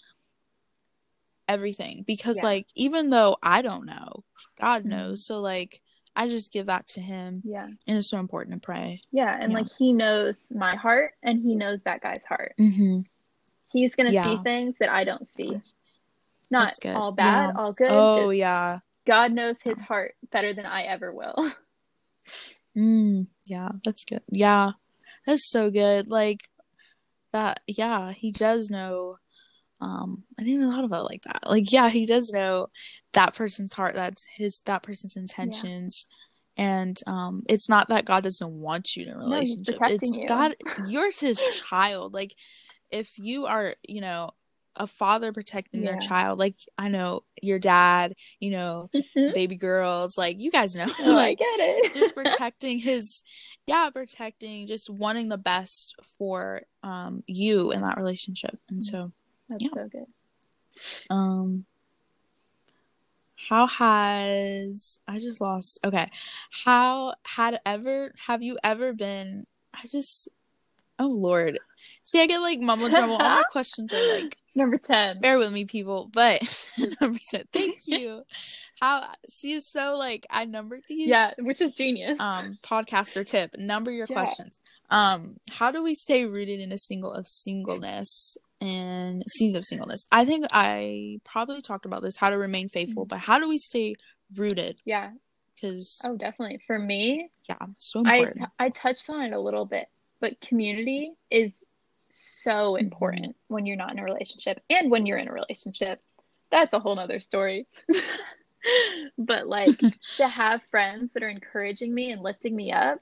[1.47, 2.47] everything because Yeah.
[2.49, 4.23] like even though i don't know
[4.59, 4.89] god Mhm.
[4.89, 5.81] knows so like
[6.15, 7.65] i just give that to him Yeah.
[7.87, 9.57] and it's so important to pray Yeah, and Yeah.
[9.59, 12.53] like he knows my heart and he knows that guy's heart.
[12.59, 13.01] mm-hmm.
[13.71, 15.59] He's gonna see things that I don't see.
[16.53, 16.95] Not good.
[16.95, 17.61] all bad, Yeah.
[17.61, 17.89] all good.
[17.89, 21.51] oh just yeah God knows his heart better than I ever will.
[22.75, 24.21] Mm, yeah, that's good.
[24.29, 24.71] Yeah,
[25.27, 26.09] that's so good.
[26.09, 26.39] Like
[27.31, 27.59] that.
[27.67, 29.17] Yeah, he does know.
[29.81, 31.41] Um, I didn't even thought about it like that.
[31.45, 32.67] Like, yeah, he does know
[33.13, 33.95] that person's heart.
[33.95, 36.07] That's his that person's intentions.
[36.55, 39.77] And um, it's not that God doesn't want you in a No, he's relationship.
[39.77, 40.27] protecting it's you.
[40.27, 40.55] God.
[40.87, 42.13] You're his child.
[42.13, 42.33] Like,
[42.91, 44.31] if you are, you know,
[44.75, 46.39] a father protecting their child.
[46.39, 48.15] Like, I know your dad.
[48.39, 50.17] You know, baby girls.
[50.17, 50.85] Like, you guys know.
[51.01, 51.93] oh, I get it.
[51.93, 53.23] just protecting his
[53.67, 59.11] yeah protecting just wanting the best for um you in that relationship and so
[59.49, 59.69] That's yeah.
[59.73, 60.05] so good.
[61.09, 61.65] um
[63.35, 66.09] how has i just lost okay
[66.51, 70.29] how had ever have you ever been i just
[70.99, 71.59] oh lord
[72.03, 75.19] see i get like mumble jumble all my questions are like Number 10.
[75.19, 76.41] bear with me people but
[77.01, 78.21] number 10 thank you
[78.79, 82.19] how see so like i numbered these Yeah, which is genius.
[82.19, 84.13] um podcaster tip number your Yeah.
[84.21, 89.65] questions um how do we stay rooted in a single of singleness and seasons of
[89.65, 93.47] singleness i think i probably talked about this how to remain faithful but how do
[93.49, 93.95] we stay
[94.35, 95.11] rooted yeah.
[95.55, 96.59] because Oh, definitely.
[96.67, 99.87] For me, yeah so I important I touched on it a little bit,
[100.19, 101.63] but community is
[102.15, 102.83] so Mm-hmm.
[102.85, 105.99] important when you're not in a relationship and when you're in a relationship.
[106.51, 107.65] That's a whole nother story.
[109.17, 109.83] but like
[110.17, 112.99] to have friends that are encouraging me and lifting me up,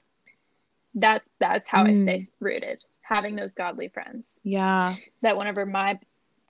[0.94, 2.32] that's that's how I stay Mm.
[2.40, 2.82] rooted.
[3.02, 4.40] Having those godly friends.
[4.44, 5.98] yeah that whenever my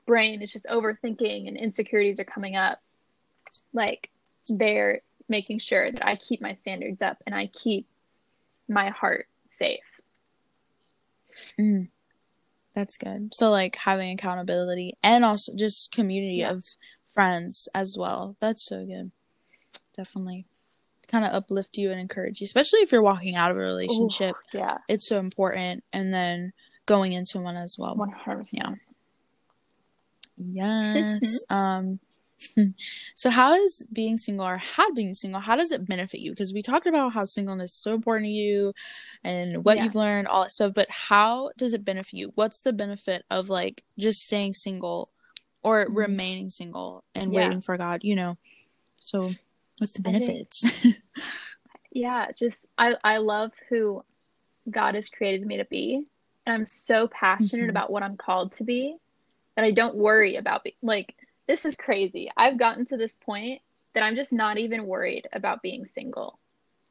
[0.07, 2.79] brain is just overthinking and insecurities are coming up,
[3.73, 4.11] like
[4.49, 7.87] they're making sure that I keep my standards up and I keep
[8.69, 9.81] my heart safe.
[11.59, 11.89] Mm.
[12.75, 13.35] That's good.
[13.35, 16.53] So like having accountability and also just community Yeah.
[16.53, 16.65] of
[17.11, 18.37] friends as well.
[18.41, 19.11] That's so good.
[19.97, 20.47] Definitely.
[21.09, 24.35] Kind of uplift you and encourage you especially if you're walking out of a relationship.
[24.55, 25.85] Ooh, yeah, it's so important.
[25.93, 26.53] And then
[26.87, 27.95] going into one as well.
[27.97, 28.75] One hundred Yeah.
[30.39, 31.43] yes.
[31.51, 32.01] Um
[33.15, 36.53] so how is being single or had being single how does it benefit you because
[36.53, 38.73] we talked about how singleness is so important to you
[39.25, 39.85] and what Yeah.
[39.85, 43.49] you've learned all that stuff but how does it benefit you what's the benefit of
[43.51, 45.11] like just staying single
[45.63, 45.95] or Mhm.
[45.97, 47.39] remaining single and Yeah.
[47.47, 48.37] waiting for god you know
[49.01, 49.35] So,
[49.79, 50.65] what's the benefits?
[51.91, 54.03] yeah just i i love who
[54.71, 56.05] god has created me to be
[56.47, 57.71] and i'm so passionate Mhm.
[57.71, 58.97] about what i'm called to be
[59.57, 61.15] that i don't worry about be- like
[61.53, 63.61] this is crazy i've gotten to this point
[63.93, 66.39] that i'm just not even worried about being single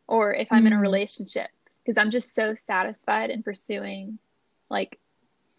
[0.08, 0.82] or if i'm in a Mm.
[0.82, 1.48] relationship
[1.84, 4.20] because i'm just so satisfied in pursuing
[4.70, 5.00] like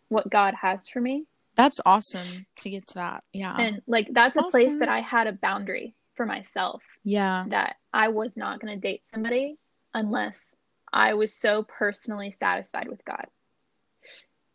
[0.08, 3.24] what god has for me That's awesome to get to that.
[3.32, 3.56] Yeah.
[3.58, 7.44] and like that's a place that i had a boundary for myself yeah.
[7.48, 9.58] that I was not going to date somebody
[9.94, 10.54] unless
[10.92, 13.26] I was so personally satisfied with God.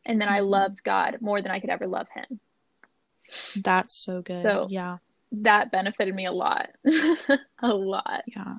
[0.05, 0.49] And then I Mhm.
[0.49, 2.39] loved God more than I could ever love him.
[3.55, 4.41] That's so good.
[4.41, 4.97] So- yeah.
[5.33, 6.69] That benefited me a lot.
[7.59, 8.23] a lot.
[8.27, 8.55] Yeah.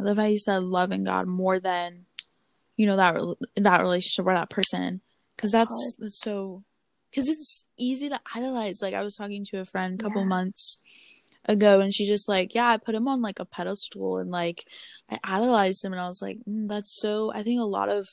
[0.00, 2.06] I love how you said loving God more than,
[2.76, 3.14] you know, that
[3.56, 5.02] that relationship or that person,
[5.36, 6.64] because that's that's so,
[7.10, 8.80] because it's easy to idolize.
[8.80, 10.28] Like I was talking to a friend a couple Yeah.
[10.28, 10.78] months
[11.44, 14.64] ago, and she just like, yeah, I put him on like a pedestal, and like
[15.10, 17.30] I idolized him, and I was like, mm, that's so.
[17.34, 18.06] I think a lot of,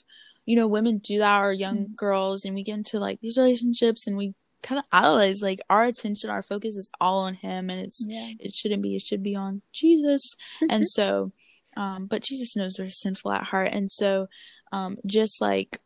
[0.45, 1.95] you know, women do that, or young Mhm.
[1.95, 5.41] girls, and we get into like these relationships, and we kind of idolize.
[5.41, 8.29] Like our attention, our focus is all on him, and it's Yeah.
[8.39, 10.35] it shouldn't be it should be on jesus
[10.69, 11.31] and so
[11.77, 14.27] um but jesus knows we're sinful at heart and so
[14.71, 15.79] um just like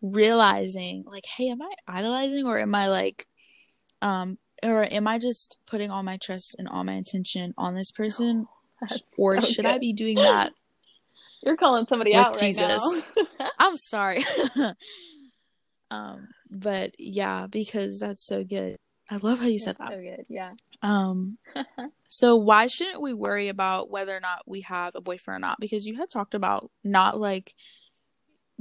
[0.00, 3.26] realizing like hey am i idolizing or am i like
[4.02, 7.90] um or am i just putting all my trust and all my attention on this
[7.92, 8.46] person
[8.80, 10.52] That's or so should i be doing that
[11.42, 13.06] You're calling somebody out right Jesus.
[13.16, 13.48] now.
[13.58, 14.24] i'm sorry
[15.90, 18.76] um but yeah because that's so good
[19.10, 20.26] i love how you said That's that so good.
[20.28, 20.52] Yeah.
[20.82, 21.38] Um,
[22.08, 25.60] so why shouldn't we worry about whether or not we have a boyfriend or not?
[25.60, 27.54] Because you had talked about not like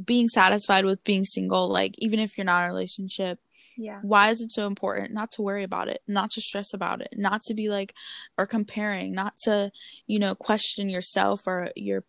[0.03, 3.39] being satisfied with being single, like even if you're not in a relationship.
[3.77, 3.99] Yeah.
[4.01, 7.09] Why is it so important not to worry about it, not to stress about it,
[7.13, 7.93] not to be like
[8.37, 9.71] or comparing, not to,
[10.07, 12.03] you know, question yourself or your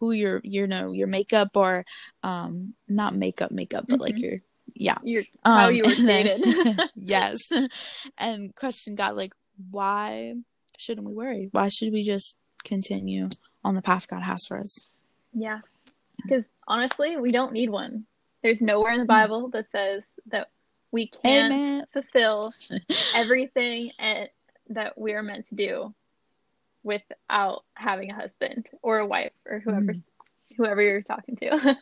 [0.00, 1.84] who your you know, your makeup or
[2.22, 4.22] um not makeup makeup, but like Mhm.
[4.22, 4.38] your
[4.82, 5.20] yeah.
[5.44, 7.38] How Um, you were and then- yes.
[8.18, 9.34] And question God, like,
[9.70, 10.34] why
[10.78, 11.48] shouldn't we worry?
[11.52, 13.28] Why should we just continue
[13.64, 14.80] on the path God has for us?
[15.32, 15.60] Yeah.
[16.16, 18.04] Because honestly, we don't need one.
[18.42, 19.08] There's nowhere in the Mm.
[19.20, 20.48] Bible that says that
[20.90, 21.86] we can't Amen.
[21.92, 22.52] fulfill
[23.14, 24.28] everything and,
[24.68, 25.94] that we are meant to do
[26.82, 29.92] without having a husband or a wife or whoever
[30.56, 31.76] whoever you're talking to.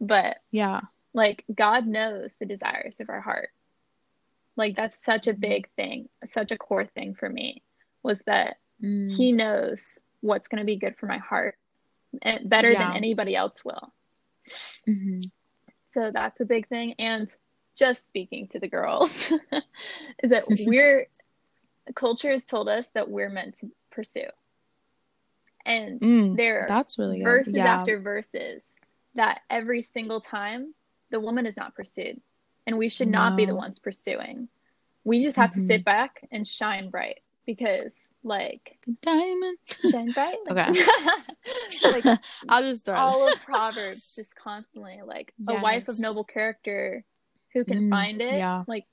[0.00, 0.80] but Yeah.
[1.18, 3.50] Like God knows the desires of our heart.
[4.56, 5.40] Like that's such a Mhm.
[5.40, 7.62] big thing, such a core thing for me
[8.02, 9.10] was that Mm.
[9.12, 11.58] he knows what's going to be good for my heart
[12.22, 12.78] and better Yeah.
[12.86, 13.92] than anybody else will.
[14.86, 15.28] Mhm.
[15.88, 16.94] So that's a big thing.
[16.98, 17.28] And
[17.74, 19.32] just speaking to the girls,
[20.22, 21.08] is that we're,
[21.94, 24.28] culture has told us that we're meant to pursue.
[25.64, 26.36] And Mm.
[26.36, 27.74] there are That's really verses yeah.
[27.74, 28.76] after verses
[29.14, 30.74] that every single time
[31.10, 32.20] the woman is not pursued.
[32.66, 34.48] And we should not be the ones pursuing.
[35.04, 35.66] We just have to Mhm.
[35.66, 39.58] sit back and shine bright because, like, Diamond.
[39.90, 40.36] shine bright.
[40.50, 40.70] Okay.
[41.90, 42.04] like,
[42.48, 47.04] I'll just throw all of Proverbs just constantly like a wife of noble character
[47.54, 48.34] who can Mm, find it.
[48.36, 48.64] yeah.
[48.66, 48.84] Like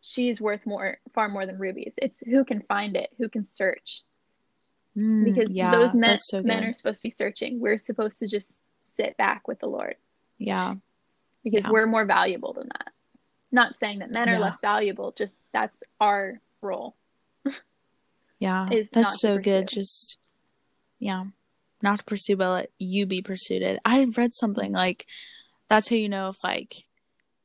[0.00, 1.94] she's worth more, far more than rubies.
[2.00, 4.02] It's who can find it, who can search.
[4.96, 7.58] Mm, Because yeah, those men, so men are supposed to be searching.
[7.58, 9.96] We're supposed to just sit back with the Lord
[10.38, 10.76] Yeah.
[11.44, 11.70] Because Yeah.
[11.70, 12.92] we're more valuable than that.
[13.52, 14.38] Not saying that men are Yeah.
[14.38, 16.96] less valuable, just that's our role.
[18.38, 18.68] Yeah.
[18.70, 19.68] Is That's so good.
[19.68, 20.18] Just
[20.98, 21.24] yeah.
[21.82, 23.78] Not to pursue, but let you be pursued.
[23.84, 25.06] I've read something like
[25.68, 26.86] that's how you know if like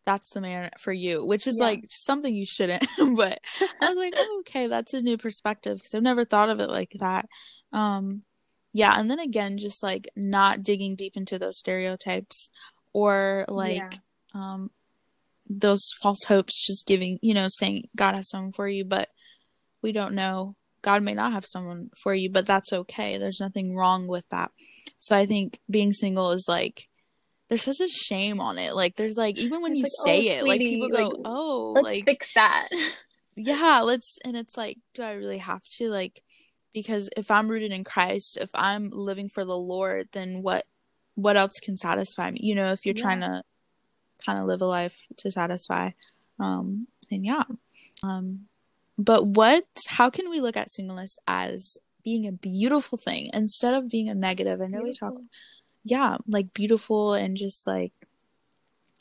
[0.06, 1.66] that's the man for you, which is Yeah.
[1.68, 2.86] like something you shouldn't.
[3.18, 3.40] but
[3.82, 6.70] I was like, oh, okay, that's a new perspective because I've never thought of it
[6.70, 7.28] like that.
[7.74, 8.22] Um,
[8.72, 12.50] yeah, and then again, just like not digging deep into those stereotypes
[12.96, 13.90] or like Yeah.
[14.34, 14.72] um
[15.48, 19.10] those false hopes, just giving, you know, saying God has someone for you, but
[19.84, 20.56] we don't know.
[20.82, 23.18] God may not have someone for you, but that's okay.
[23.18, 24.52] There's nothing wrong with that.
[24.98, 26.88] So I think being single is like
[27.50, 28.74] there's such a shame on it.
[28.74, 31.18] Like there's like even when It's you like, say "Oh, it, like people go, like,
[31.26, 32.70] "Oh, Let's like fix that.
[33.36, 36.22] yeah, let's and it's like, do I really have to like
[36.74, 40.66] because if I'm rooted in Christ, if I'm living for the Lord, then what
[41.16, 42.40] what else can satisfy me?
[42.42, 43.02] You know, if you're Yeah.
[43.02, 43.44] trying to
[44.26, 45.92] kind of live a life to satisfy
[46.40, 47.44] um then yeah.
[48.04, 48.48] Um
[48.98, 53.90] but what how can we look at singleness as being a beautiful thing instead of
[53.90, 54.62] being a negative?
[54.62, 55.16] I know we talk
[55.84, 57.94] yeah, like beautiful and just like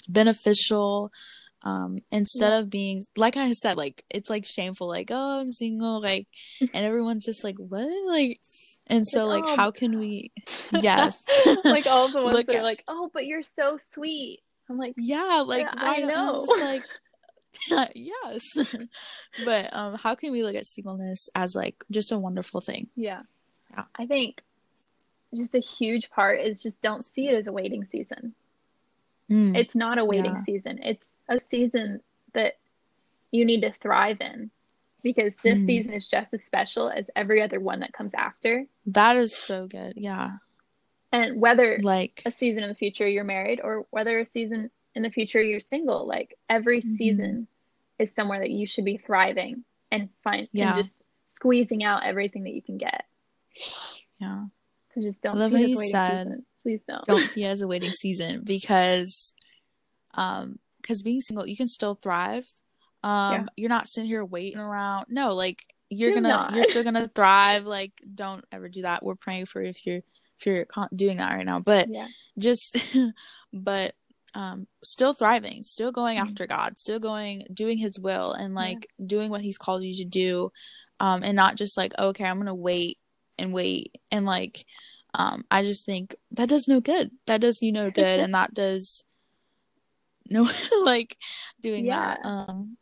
[0.08, 1.12] beneficial.
[1.64, 6.00] Um instead of being like i said like it's like shameful like oh i'm single
[6.00, 6.28] like
[6.60, 8.38] and everyone's just like what like
[8.86, 9.56] and so like oh.
[9.56, 10.30] how can we
[10.72, 11.24] yes
[11.64, 14.40] like all the ones that are like, oh, but you're so sweet.
[14.68, 16.44] I'm like, yeah like Yeah, I know.
[16.46, 18.42] just like yes
[19.44, 23.22] but um how can we look at singleness as like just a wonderful thing yeah.
[23.70, 23.84] Yeah.
[23.96, 24.42] I think
[25.34, 28.34] just a huge part is just don't see it as a waiting season.
[29.30, 30.38] Mm, It's not a waiting Yeah.
[30.38, 30.80] season.
[30.82, 32.02] It's a season
[32.34, 32.54] that
[33.30, 34.50] you need to thrive in
[35.02, 35.66] because this Hmm.
[35.66, 38.66] season is just as special as every other one that comes after.
[38.86, 40.32] that is so good yeah
[41.10, 45.02] And whether like a season in the future you're married or whether a season in
[45.02, 46.84] the future you're single, like every Mhm.
[46.84, 47.48] season
[47.98, 50.74] is somewhere that you should be thriving and find Yeah.
[50.74, 53.06] and just squeezing out everything that you can get.
[54.18, 54.44] yeah
[54.90, 56.46] So just don't I love see how you waiting said, season.
[56.64, 57.04] Please don't.
[57.04, 59.32] don't see it as a waiting season because
[60.14, 62.46] um because being single you can still thrive
[63.02, 63.46] um Yeah.
[63.56, 66.52] you're not sitting here waiting around no like you're gonna not.
[66.54, 70.00] you're still gonna thrive like don't ever do that we're praying for if you're
[70.38, 72.08] if you're doing that right now but Yeah.
[72.38, 72.76] just
[73.52, 73.94] but
[74.34, 76.22] um still thriving still going Mhm.
[76.22, 80.04] after god still going doing his will and like doing what he's called you to
[80.04, 80.50] do
[80.98, 82.98] um and not just like okay i'm gonna wait
[83.38, 84.64] and wait and like
[85.14, 87.10] um i just think that does no good.
[87.26, 89.04] That does you no good and that does
[90.28, 90.48] no
[90.84, 91.16] like
[91.60, 92.20] doing that.
[92.24, 92.76] Um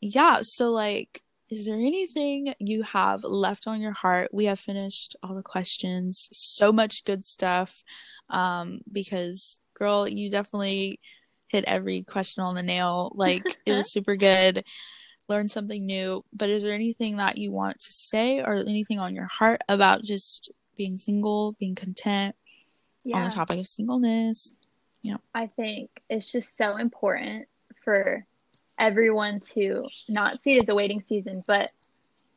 [0.00, 4.30] yeah so like is there anything you have left on your heart?
[4.32, 6.30] We have finished all the questions.
[6.32, 7.82] So much good stuff.
[8.30, 10.98] Um because girl you definitely
[11.48, 13.12] hit every question on the nail.
[13.14, 14.64] Like it was super good.
[15.28, 16.24] Learned something new.
[16.32, 20.02] But is there anything that you want to say or anything on your heart about
[20.02, 22.34] just being single being content
[23.04, 23.16] yeah.
[23.18, 24.52] on the topic of singleness
[25.02, 25.16] Yeah.
[25.34, 27.46] I think it's just so important
[27.84, 28.24] for
[28.78, 31.70] everyone to not see it as a waiting season, but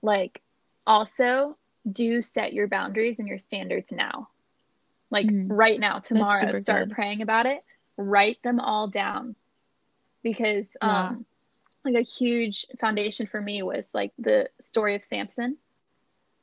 [0.02, 0.42] like
[0.88, 1.58] also
[1.92, 4.30] do set your boundaries and your standards now.
[5.12, 5.48] Like Mhm.
[5.50, 6.96] right now, tomorrow, start good.
[6.96, 7.64] praying about it,
[7.98, 9.36] write them all down.
[10.24, 11.10] Because Yeah.
[11.10, 11.26] um
[11.84, 15.58] like a huge foundation for me was like the story of Samson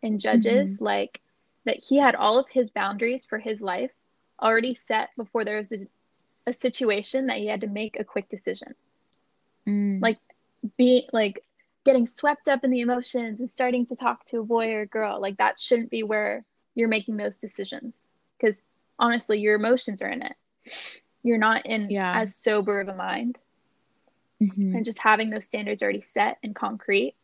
[0.02, 0.84] in Judges, Mm-hmm.
[0.84, 1.20] like
[1.64, 3.92] that he had all of his boundaries for his life
[4.40, 5.86] already set before there was a,
[6.46, 8.74] a situation that he had to make a quick decision.
[9.66, 10.02] Mm.
[10.02, 10.18] Like
[10.76, 11.44] be like
[11.84, 14.86] getting swept up in the emotions and starting to talk to a boy or a
[14.86, 16.44] girl, like that shouldn't be where
[16.74, 18.08] you're making those decisions.
[18.38, 18.62] Because
[18.98, 20.34] honestly, your emotions are in it.
[21.22, 22.20] You're not in Yeah.
[22.20, 23.38] as sober of a mind.
[24.40, 24.74] Mhm.
[24.76, 27.14] And just having those standards already set and concrete,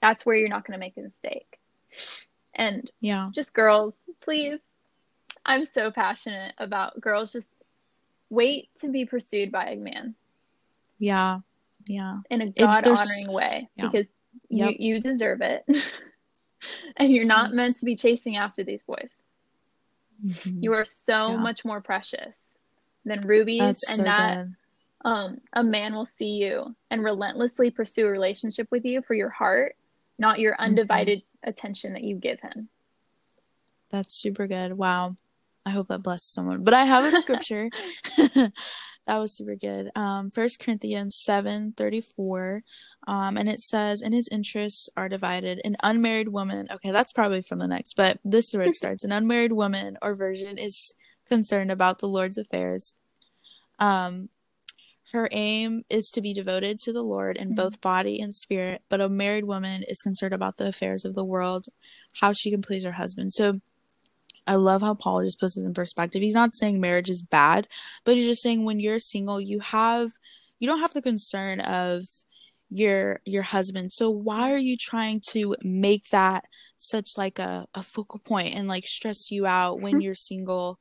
[0.00, 1.58] that's where you're not going to make a mistake.
[2.54, 4.60] And yeah just girls, please.
[5.46, 7.50] I'm so passionate about girls just
[8.30, 10.14] wait to be pursued by a man
[10.98, 11.40] yeah
[11.86, 13.86] yeah in a God honoring way yeah.
[13.86, 14.08] because
[14.50, 14.74] Yep.
[14.78, 15.64] you, you deserve it.
[16.96, 17.56] and you're not Yes.
[17.56, 19.26] meant to be chasing after these boys.
[20.24, 20.62] Mhm.
[20.62, 21.36] You are so Yeah.
[21.36, 22.58] much more precious
[23.04, 24.56] than rubies that's and so that good
[25.04, 29.28] um, a man will see you and relentlessly pursue a relationship with you for your
[29.28, 29.76] heart,
[30.18, 30.64] not your Mm-hmm.
[30.64, 32.68] undivided attention that you give him.
[33.90, 34.72] That's super good.
[34.74, 35.16] Wow.
[35.66, 36.62] I hope that blesses someone.
[36.64, 37.70] But I have a scripture.
[38.16, 38.52] that
[39.18, 39.90] was super good.
[39.94, 42.62] Um, First Corinthians seven thirty four,
[43.06, 45.60] um, and it says, "And his interests are divided.
[45.64, 49.04] An unmarried woman, okay, that's probably from the next, but this is where it starts.
[49.04, 50.94] An unmarried woman or virgin is
[51.28, 52.94] concerned about the Lord's affairs.
[53.78, 54.28] Um,
[55.12, 57.56] her aim is to be devoted to the Lord in Mhm.
[57.56, 61.24] both body and spirit, but a married woman is concerned about the affairs of the
[61.24, 61.66] world,
[62.14, 63.32] how she can please her husband.
[63.32, 63.60] So
[64.46, 66.20] I love how Paul just puts it in perspective.
[66.22, 67.68] He's not saying marriage is bad,
[68.04, 70.10] but he's just saying when you're single, you have
[70.58, 72.04] you don't have the concern of
[72.70, 73.92] your your husband.
[73.92, 76.44] So why are you trying to make that
[76.76, 80.78] such like a, a focal point and like stress you out when you're single,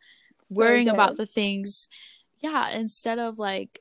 [0.49, 1.87] worrying about the things
[2.39, 3.79] yeah, instead of like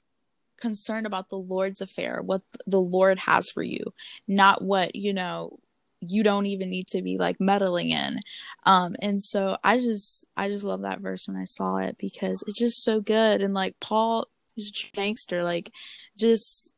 [0.63, 3.93] concerned about the Lord's affair, what the Lord has for you,
[4.29, 5.59] not what, you know,
[6.01, 8.19] you don't even need to be like meddling in.
[8.65, 12.43] Um and so I just I just love that verse when I saw it because
[12.47, 15.73] it's just so good and like Paul is a gangster like
[16.17, 16.75] just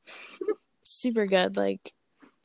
[0.82, 1.92] super good like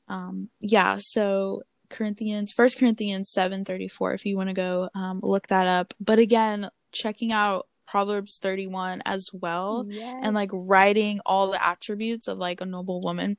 [0.07, 5.67] um yeah so Corinthians First Corinthians 7:34 if you want to go um look that
[5.67, 10.21] up but again checking out Proverbs 31 as well Yes.
[10.23, 13.37] and like writing all the attributes of like a noble woman.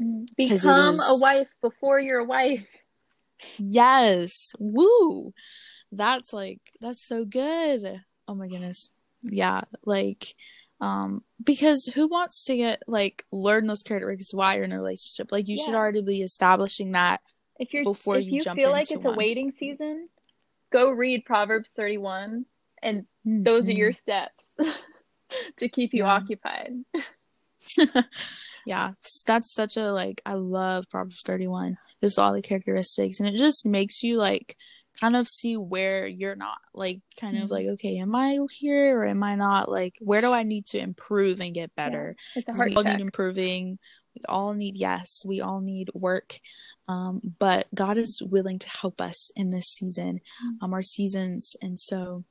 [0.00, 0.24] Mhm.
[0.30, 2.66] it become is- a wife before you're a wife.
[3.58, 4.52] Yes.
[4.58, 5.32] Woo.
[5.90, 8.02] That's like that's so good.
[8.26, 8.90] Oh my goodness.
[9.22, 10.34] Yeah, like
[10.80, 15.32] Um, because who wants to get like learn those characteristics while you're in a relationship?
[15.32, 15.64] Like you yeah.
[15.64, 17.20] should already be establishing that
[17.58, 19.14] if you're before if you, you feel like it's one.
[19.14, 20.08] a waiting season,
[20.70, 22.46] go read Proverbs 31
[22.80, 23.42] and mm-hmm.
[23.42, 24.56] those are your steps
[25.58, 26.12] to keep you yeah.
[26.12, 26.72] occupied.
[28.66, 28.92] yeah,
[29.26, 31.78] that's such a like I love Proverbs 31.
[32.02, 34.56] Just all the characteristics and it just makes you like
[35.00, 37.44] kind of see where you're not like kind mm-hmm.
[37.44, 40.64] of like okay am i here or am i not like where do i need
[40.64, 43.78] to improve and get better yeah, it's a hard we all need improving
[44.16, 46.38] we all need yes we all need work
[46.88, 50.64] um, but god is willing to help us in this season mm-hmm.
[50.64, 52.24] um, our seasons and so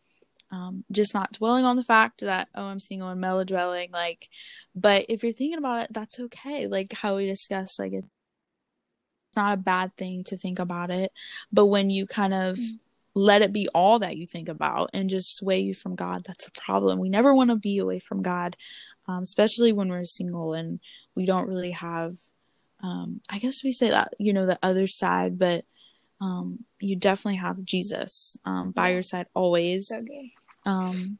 [0.52, 4.30] um, just not dwelling on the fact that oh i'm single and mellow dwelling like
[4.76, 8.08] but if you're thinking about it that's okay like how we discussed like it's
[9.38, 11.12] not a bad thing to think about it.
[11.52, 12.80] But when you kind of mm.
[13.14, 16.48] let it be all that you think about and just sway you from God, that's
[16.48, 17.00] a problem.
[17.00, 18.56] We never want to be away from God,
[19.08, 20.80] um, especially when we're single and
[21.16, 22.18] we don't really have,
[22.82, 25.66] um, I guess we say that, you know, the other side, but
[26.20, 29.90] um, you definitely have Jesus um, by your side always.
[29.90, 30.04] So
[30.68, 31.18] um,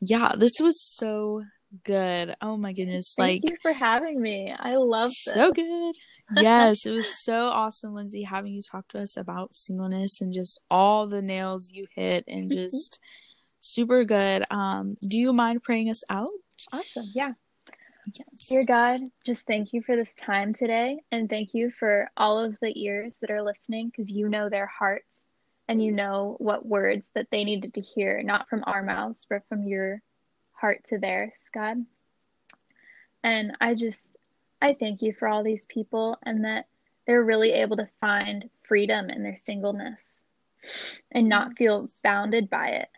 [0.00, 1.42] yeah, this was so
[1.82, 2.36] good.
[2.40, 3.14] Oh my goodness.
[3.16, 4.54] Thank like you for having me.
[4.56, 5.24] I love this.
[5.24, 5.94] So good.
[6.36, 10.60] yes, it was so awesome, Lindsay, having you talk to us about singleness and just
[10.70, 13.00] all the nails you hit and just
[13.60, 14.44] super good.
[14.50, 16.30] Um, do you mind praying us out?
[16.72, 17.10] Awesome.
[17.14, 17.32] Yeah.
[18.14, 18.44] Yes.
[18.48, 22.56] Dear God, just thank you for this time today and thank you for all of
[22.62, 25.28] the ears that are listening because you know their hearts
[25.68, 29.42] and you know what words that they needed to hear, not from our mouths, but
[29.48, 30.00] from your
[30.52, 31.78] heart to theirs, God.
[33.22, 34.16] And I just,
[34.62, 36.66] I thank you for all these people and that
[37.06, 40.24] they're really able to find freedom in their singleness
[41.10, 41.58] and not yes.
[41.58, 42.88] feel bounded by it.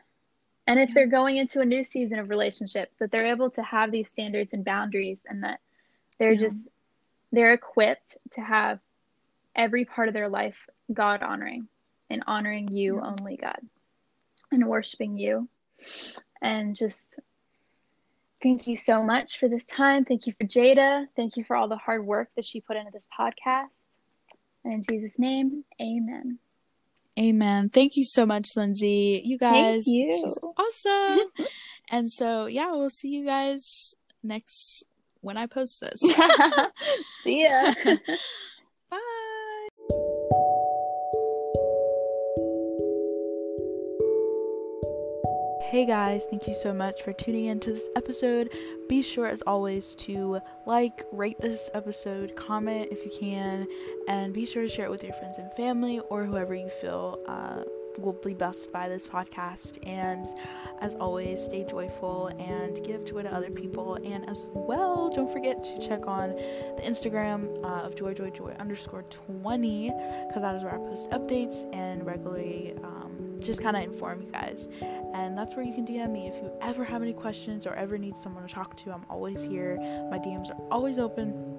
[0.67, 3.91] And if they're going into a new season of relationships, that they're able to have
[3.91, 5.61] these standards and boundaries and that
[6.19, 6.41] they're yeah.
[6.41, 6.71] just,
[7.33, 8.79] they're equipped to have
[9.57, 10.57] every part of their life
[10.93, 11.69] God honoring
[12.11, 13.07] and honoring you yeah.
[13.07, 13.61] only, God,
[14.51, 15.49] and worshiping you.
[16.41, 17.21] And just
[18.41, 20.05] Thank you so much for this time.
[20.05, 21.09] Thank you for Jada.
[21.17, 23.89] Thank you for all the hard work that she put into this podcast.
[24.65, 26.39] And in Jesus' name, amen.
[27.19, 27.69] Amen.
[27.69, 29.23] Thank you so much, Lindsay.
[29.25, 30.13] You guys, you.
[30.13, 31.27] she's awesome.
[31.91, 34.85] and so, yeah, we'll see you guys next
[35.21, 36.01] when I post this.
[37.25, 37.75] see ya.
[45.79, 48.51] Hey guys, thank you so much for tuning in to this episode.
[48.89, 53.65] Be sure, as always, to like, rate this episode, comment if you can,
[54.09, 57.21] and be sure to share it with your friends and family or whoever you feel
[57.29, 57.63] uh,
[57.97, 59.79] will be blessed by this podcast.
[59.87, 60.27] And
[60.81, 64.01] as always, stay joyful and give joy to other people.
[64.05, 68.53] And as well, don't forget to check on the Instagram uh, of joy, joy, joy
[68.59, 69.93] underscore 20
[70.27, 72.75] because that is where I post updates and regularly.
[72.83, 73.08] Um,
[73.43, 74.69] just kind of inform you guys.
[75.15, 77.99] And that's where you can DM me if you ever have any questions or ever
[77.99, 78.93] need someone to talk to.
[78.93, 79.77] I'm always here.
[80.11, 81.59] My DMs are always open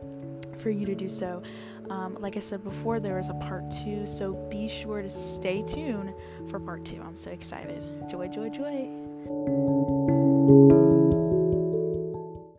[0.60, 1.42] for you to do so.
[1.90, 5.64] Um, like I said before, there is a part two, so be sure to stay
[5.64, 6.14] tuned
[6.50, 7.02] for part two.
[7.02, 7.84] I'm so excited.
[8.10, 8.90] Joy, joy, joy.